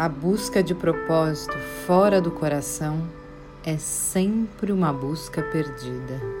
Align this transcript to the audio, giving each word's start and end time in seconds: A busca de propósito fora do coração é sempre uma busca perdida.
A 0.00 0.08
busca 0.08 0.62
de 0.62 0.74
propósito 0.74 1.58
fora 1.86 2.22
do 2.22 2.30
coração 2.30 3.06
é 3.62 3.76
sempre 3.76 4.72
uma 4.72 4.90
busca 4.90 5.42
perdida. 5.42 6.39